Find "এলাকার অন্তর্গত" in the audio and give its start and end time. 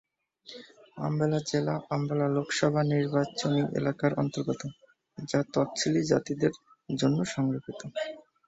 3.79-4.61